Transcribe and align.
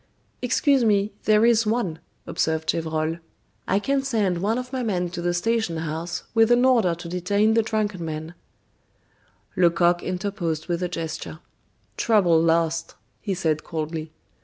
"Excuse 0.41 0.83
me, 0.83 1.13
there 1.25 1.45
is 1.45 1.67
one," 1.67 1.99
observed 2.25 2.67
Gevrol, 2.71 3.19
"I 3.67 3.77
can 3.77 4.01
send 4.01 4.39
one 4.39 4.57
of 4.57 4.73
my 4.73 4.81
men 4.81 5.11
to 5.11 5.21
the 5.21 5.31
station 5.31 5.77
house 5.77 6.23
with 6.33 6.51
an 6.51 6.65
order 6.65 6.95
to 6.95 7.07
detain 7.07 7.53
the 7.53 7.61
drunken 7.61 8.03
man" 8.03 8.33
Lecoq 9.55 10.01
interposed 10.01 10.65
with 10.67 10.81
a 10.81 10.89
gesture: 10.89 11.37
"Trouble 11.97 12.41
lost," 12.41 12.95
he 13.21 13.35
said 13.35 13.63
coldly. 13.63 14.11